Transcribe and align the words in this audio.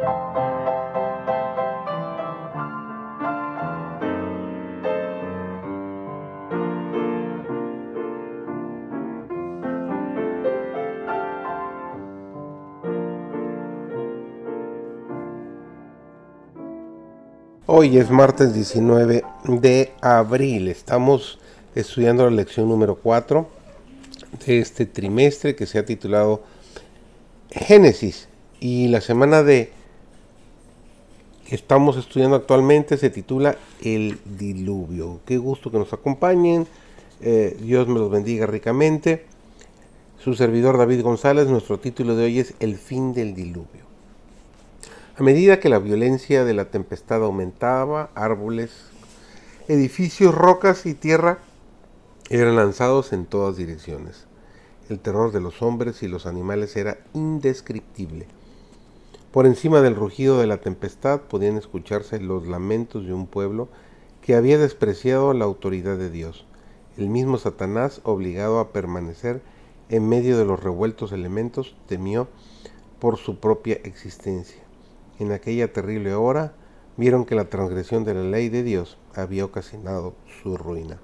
Hoy 0.00 0.06
es 17.98 18.10
martes 18.10 18.54
19 18.54 19.24
de 19.44 19.92
abril. 20.00 20.68
Estamos 20.68 21.40
estudiando 21.74 22.24
la 22.24 22.36
lección 22.36 22.68
número 22.68 22.94
4 22.96 23.48
de 24.46 24.60
este 24.60 24.86
trimestre 24.86 25.56
que 25.56 25.66
se 25.66 25.80
ha 25.80 25.84
titulado 25.84 26.44
Génesis. 27.50 28.28
Y 28.60 28.88
la 28.88 29.00
semana 29.00 29.42
de 29.42 29.72
estamos 31.54 31.96
estudiando 31.96 32.36
actualmente 32.36 32.96
se 32.96 33.10
titula 33.10 33.56
El 33.82 34.18
diluvio. 34.24 35.20
Qué 35.24 35.38
gusto 35.38 35.70
que 35.70 35.78
nos 35.78 35.92
acompañen. 35.92 36.66
Eh, 37.20 37.56
Dios 37.60 37.88
me 37.88 37.98
los 37.98 38.10
bendiga 38.10 38.46
ricamente. 38.46 39.24
Su 40.18 40.34
servidor 40.34 40.78
David 40.78 41.02
González, 41.02 41.48
nuestro 41.48 41.78
título 41.78 42.16
de 42.16 42.24
hoy 42.24 42.38
es 42.40 42.54
El 42.60 42.76
fin 42.76 43.14
del 43.14 43.34
diluvio. 43.34 43.86
A 45.16 45.22
medida 45.22 45.58
que 45.58 45.68
la 45.68 45.78
violencia 45.78 46.44
de 46.44 46.54
la 46.54 46.66
tempestad 46.66 47.22
aumentaba, 47.24 48.10
árboles, 48.14 48.70
edificios, 49.66 50.34
rocas 50.34 50.86
y 50.86 50.94
tierra 50.94 51.38
eran 52.30 52.56
lanzados 52.56 53.12
en 53.12 53.26
todas 53.26 53.56
direcciones. 53.56 54.26
El 54.88 55.00
terror 55.00 55.32
de 55.32 55.40
los 55.40 55.60
hombres 55.62 56.02
y 56.02 56.08
los 56.08 56.26
animales 56.26 56.76
era 56.76 56.98
indescriptible. 57.14 58.26
Por 59.32 59.46
encima 59.46 59.80
del 59.80 59.94
rugido 59.94 60.38
de 60.38 60.46
la 60.46 60.60
tempestad 60.60 61.22
podían 61.22 61.56
escucharse 61.56 62.20
los 62.20 62.46
lamentos 62.46 63.06
de 63.06 63.12
un 63.12 63.26
pueblo 63.26 63.68
que 64.22 64.34
había 64.34 64.58
despreciado 64.58 65.32
la 65.34 65.44
autoridad 65.44 65.96
de 65.96 66.10
Dios. 66.10 66.46
El 66.96 67.08
mismo 67.08 67.38
Satanás, 67.38 68.00
obligado 68.04 68.58
a 68.58 68.72
permanecer 68.72 69.42
en 69.88 70.08
medio 70.08 70.38
de 70.38 70.44
los 70.44 70.62
revueltos 70.62 71.12
elementos, 71.12 71.76
temió 71.86 72.28
por 72.98 73.16
su 73.16 73.38
propia 73.38 73.74
existencia 73.84 74.68
en 75.18 75.32
aquella 75.32 75.72
terrible 75.72 76.14
hora 76.14 76.52
vieron 76.96 77.24
que 77.24 77.34
la 77.34 77.48
transgresión 77.48 78.04
de 78.04 78.14
la 78.14 78.22
ley 78.22 78.48
de 78.48 78.62
Dios 78.62 78.98
había 79.14 79.44
ocasionado 79.44 80.14
su 80.42 80.56
ruina. 80.56 80.98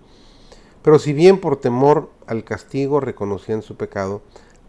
Pero 0.82 0.98
si 0.98 1.12
bien 1.12 1.40
por 1.40 1.56
temor 1.56 2.10
al 2.26 2.44
castigo 2.44 3.00
reconocían 3.00 3.62
su 3.62 3.76
pecado, 3.76 4.22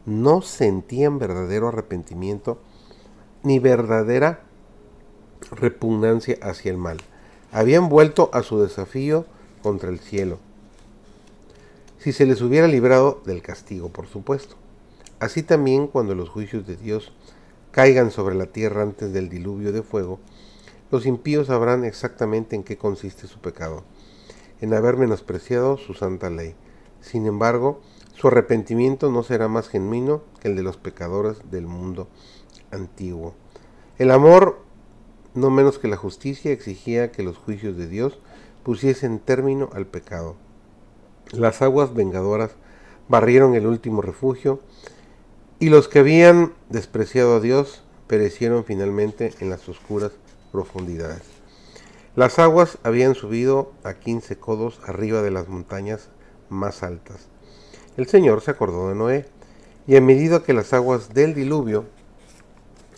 no 0.06 0.42
sentían 0.42 1.20
verdadero 1.20 1.68
arrepentimiento 1.68 2.60
ni 3.46 3.60
verdadera 3.60 4.42
repugnancia 5.52 6.38
hacia 6.42 6.72
el 6.72 6.78
mal. 6.78 6.98
Habían 7.52 7.90
vuelto 7.90 8.30
a 8.34 8.42
su 8.42 8.60
desafío 8.60 9.26
contra 9.62 9.90
el 9.90 10.00
cielo. 10.00 10.40
Si 12.00 12.12
se 12.12 12.26
les 12.26 12.42
hubiera 12.42 12.68
librado 12.68 13.22
del 13.26 13.42
castigo, 13.42 13.90
por 13.90 14.08
supuesto. 14.08 14.56
Así 15.20 15.44
también 15.44 15.88
cuando 15.88 16.16
los 16.16 16.30
juicios 16.30 16.66
de 16.66 16.76
Dios 16.76 17.14
caigan 17.72 18.12
sobre 18.12 18.36
la 18.36 18.48
tierra 18.48 18.82
antes 18.82 19.14
del 19.14 19.30
diluvio 19.30 19.72
de 19.72 19.84
fuego, 19.84 20.20
los 20.92 21.06
impíos 21.06 21.48
sabrán 21.48 21.84
exactamente 21.84 22.56
en 22.56 22.64
qué 22.64 22.78
consiste 22.78 23.28
su 23.28 23.40
pecado, 23.40 23.84
en 24.60 24.74
haber 24.74 24.98
menospreciado 24.98 25.78
su 25.78 25.94
santa 25.94 26.30
ley. 26.30 26.56
Sin 27.02 27.28
embargo, 27.28 27.80
su 28.16 28.28
arrepentimiento 28.28 29.12
no 29.12 29.24
será 29.24 29.48
más 29.48 29.68
genuino 29.68 30.24
que 30.40 30.48
el 30.48 30.56
de 30.56 30.64
los 30.64 30.78
pecadores 30.78 31.38
del 31.52 31.68
mundo 31.68 32.08
antiguo. 32.76 33.34
El 33.98 34.12
amor, 34.12 34.60
no 35.34 35.50
menos 35.50 35.80
que 35.80 35.88
la 35.88 35.98
justicia, 35.98 36.52
exigía 36.52 37.12
que 37.12 37.24
los 37.24 37.38
juicios 37.38 37.78
de 37.78 37.88
Dios 37.88 38.20
pusiesen 38.64 39.20
término 39.20 39.70
al 39.74 39.86
pecado. 39.86 40.36
Las 41.32 41.62
aguas 41.62 41.94
vengadoras 41.94 42.52
barrieron 43.08 43.56
el 43.56 43.68
último 43.68 44.02
refugio 44.02 44.60
y 45.60 45.70
los 45.70 45.88
que 45.88 46.00
habían 46.00 46.54
despreciado 46.70 47.36
a 47.36 47.40
Dios 47.40 47.84
perecieron 48.08 48.66
finalmente 48.66 49.34
en 49.40 49.50
las 49.50 49.68
oscuras 49.70 50.12
profundidades. 50.52 51.24
Las 52.16 52.40
aguas 52.40 52.78
habían 52.84 53.16
subido 53.16 53.74
a 53.84 53.96
quince 53.96 54.38
codos 54.38 54.80
arriba 54.86 55.22
de 55.22 55.32
las 55.32 55.48
montañas 55.50 56.10
más 56.50 56.84
altas. 56.84 57.28
El 57.98 58.08
Señor 58.08 58.42
se 58.42 58.52
acordó 58.52 58.90
de 58.90 58.96
Noé, 58.96 59.26
y 59.88 59.96
a 59.96 60.02
medida 60.02 60.44
que 60.44 60.54
las 60.54 60.74
aguas 60.74 61.14
del 61.14 61.34
diluvio 61.34 61.86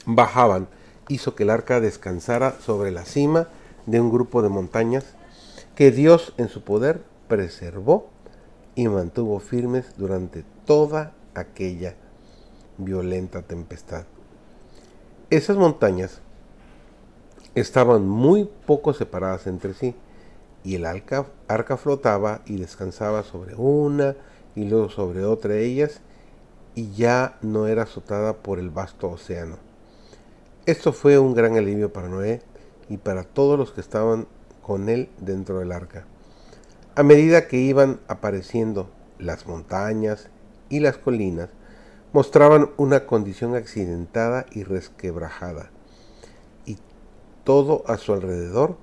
bajaban, 0.08 0.68
hizo 1.10 1.36
que 1.36 1.44
el 1.44 1.50
arca 1.50 1.80
descansara 1.80 2.56
sobre 2.60 2.92
la 2.92 3.06
cima 3.06 3.50
de 3.86 4.00
un 4.00 4.10
grupo 4.10 4.42
de 4.42 4.50
montañas 4.50 5.06
que 5.76 5.92
Dios 5.92 6.34
en 6.38 6.48
su 6.48 6.64
poder 6.64 7.04
preservó 7.28 8.10
y 8.74 8.88
mantuvo 8.88 9.40
firmes 9.40 9.94
durante 9.98 10.44
toda 10.66 11.14
aquella 11.36 11.96
violenta 12.78 13.42
tempestad. 13.42 14.06
Esas 15.30 15.58
montañas 15.58 16.22
estaban 17.54 18.08
muy 18.08 18.50
poco 18.66 18.94
separadas 18.94 19.46
entre 19.46 19.74
sí 19.74 19.94
y 20.64 20.76
el 20.76 20.86
arca, 20.86 21.26
flotaba 21.78 22.42
y 22.46 22.58
descansaba 22.58 23.24
sobre 23.24 23.56
una 23.56 24.16
y 24.56 24.66
luego 24.66 24.90
sobre 24.90 25.26
otra 25.26 25.54
de 25.54 25.66
ellas 25.66 26.00
y 26.76 26.94
ya 26.94 27.38
no 27.42 27.68
era 27.68 27.84
azotada 27.84 28.38
por 28.38 28.60
el 28.60 28.70
vasto 28.70 29.10
océano. 29.10 29.67
Esto 30.68 30.92
fue 30.92 31.18
un 31.18 31.34
gran 31.34 31.56
alivio 31.56 31.94
para 31.94 32.10
Noé 32.10 32.42
y 32.90 32.98
para 32.98 33.24
todos 33.24 33.58
los 33.58 33.72
que 33.72 33.80
estaban 33.80 34.28
con 34.62 34.90
él 34.90 35.08
dentro 35.18 35.60
del 35.60 35.72
arca. 35.72 36.06
A 36.94 37.04
medida 37.04 37.48
que 37.48 37.56
iban 37.56 38.02
apareciendo 38.10 38.90
las 39.18 39.48
montañas 39.48 40.28
y 40.68 40.82
las 40.82 40.98
colinas, 40.98 41.48
mostraban 42.12 42.72
una 42.76 43.06
condición 43.06 43.56
accidentada 43.56 44.46
y 44.52 44.64
resquebrajada, 44.64 45.72
y 46.66 46.80
todo 47.46 47.86
a 47.88 47.96
su 47.96 48.12
alrededor 48.12 48.76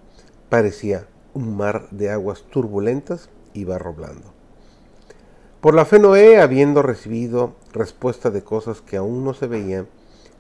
parecía 0.48 1.06
un 1.34 1.54
mar 1.54 1.90
de 1.90 2.08
aguas 2.08 2.44
turbulentas 2.50 3.28
y 3.52 3.64
barro 3.64 3.92
blando. 3.92 4.32
Por 5.60 5.74
la 5.74 5.84
fe 5.84 5.98
Noé, 5.98 6.40
habiendo 6.40 6.80
recibido 6.80 7.56
respuesta 7.74 8.30
de 8.30 8.42
cosas 8.42 8.80
que 8.80 8.96
aún 8.96 9.22
no 9.22 9.34
se 9.34 9.48
veían, 9.48 9.86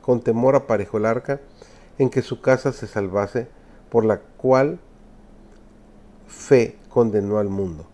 con 0.04 0.20
temor 0.20 0.56
aparejó 0.56 0.98
el 0.98 1.06
arca 1.06 1.40
en 1.98 2.10
que 2.10 2.22
su 2.22 2.40
casa 2.40 2.72
se 2.72 2.86
salvase, 2.86 3.48
por 3.88 4.04
la 4.04 4.18
cual 4.18 4.80
fe 6.26 6.76
condenó 6.88 7.38
al 7.38 7.48
mundo, 7.48 7.86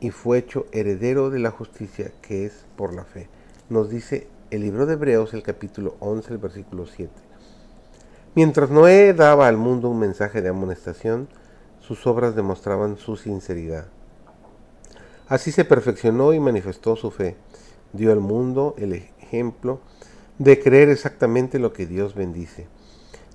y 0.00 0.10
fue 0.10 0.38
hecho 0.38 0.66
heredero 0.72 1.30
de 1.30 1.38
la 1.38 1.50
justicia 1.50 2.12
que 2.22 2.46
es 2.46 2.64
por 2.76 2.94
la 2.94 3.04
fe 3.04 3.28
nos 3.72 3.88
dice 3.88 4.28
el 4.50 4.60
libro 4.60 4.84
de 4.84 4.94
Hebreos, 4.94 5.32
el 5.32 5.42
capítulo 5.42 5.96
11, 6.00 6.34
el 6.34 6.38
versículo 6.38 6.84
7. 6.84 7.10
Mientras 8.34 8.70
Noé 8.70 9.14
daba 9.14 9.48
al 9.48 9.56
mundo 9.56 9.88
un 9.88 9.98
mensaje 9.98 10.42
de 10.42 10.50
amonestación, 10.50 11.28
sus 11.80 12.06
obras 12.06 12.36
demostraban 12.36 12.98
su 12.98 13.16
sinceridad. 13.16 13.86
Así 15.26 15.52
se 15.52 15.64
perfeccionó 15.64 16.34
y 16.34 16.40
manifestó 16.40 16.96
su 16.96 17.10
fe. 17.10 17.36
Dio 17.94 18.12
al 18.12 18.20
mundo 18.20 18.74
el 18.76 18.92
ejemplo 18.92 19.80
de 20.38 20.60
creer 20.60 20.88
exactamente 20.88 21.58
lo 21.58 21.72
que 21.72 21.86
Dios 21.86 22.14
bendice. 22.14 22.66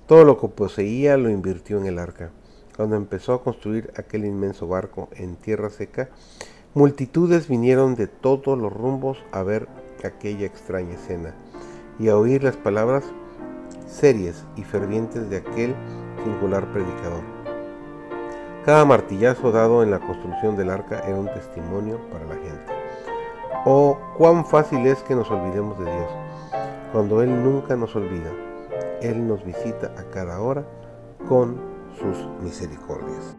Todo 0.06 0.24
lo 0.24 0.40
que 0.40 0.48
poseía 0.48 1.16
lo 1.16 1.30
invirtió 1.30 1.78
en 1.78 1.86
el 1.86 1.98
arca. 1.98 2.30
Cuando 2.76 2.96
empezó 2.96 3.34
a 3.34 3.42
construir 3.42 3.92
aquel 3.96 4.24
inmenso 4.24 4.68
barco 4.68 5.08
en 5.12 5.36
tierra 5.36 5.70
seca, 5.70 6.08
multitudes 6.74 7.48
vinieron 7.48 7.94
de 7.94 8.06
todos 8.06 8.58
los 8.58 8.72
rumbos 8.72 9.18
a 9.32 9.42
ver 9.42 9.68
aquella 10.04 10.46
extraña 10.46 10.94
escena 10.94 11.34
y 11.98 12.08
a 12.08 12.16
oír 12.16 12.44
las 12.44 12.56
palabras 12.56 13.04
serias 13.86 14.44
y 14.56 14.62
fervientes 14.62 15.28
de 15.30 15.38
aquel 15.38 15.74
singular 16.22 16.70
predicador. 16.72 17.22
Cada 18.64 18.84
martillazo 18.84 19.50
dado 19.50 19.82
en 19.82 19.90
la 19.90 19.98
construcción 19.98 20.56
del 20.56 20.70
arca 20.70 21.00
era 21.06 21.18
un 21.18 21.26
testimonio 21.26 21.98
para 22.10 22.26
la 22.26 22.34
gente. 22.34 22.72
Oh, 23.64 23.98
cuán 24.16 24.44
fácil 24.44 24.86
es 24.86 24.98
que 25.02 25.14
nos 25.14 25.30
olvidemos 25.30 25.78
de 25.78 25.84
Dios, 25.84 26.10
cuando 26.92 27.22
Él 27.22 27.30
nunca 27.42 27.76
nos 27.76 27.94
olvida. 27.96 28.30
Él 29.00 29.26
nos 29.26 29.44
visita 29.44 29.92
a 29.96 30.04
cada 30.10 30.40
hora 30.40 30.64
con 31.28 31.56
sus 31.98 32.26
misericordias. 32.42 33.36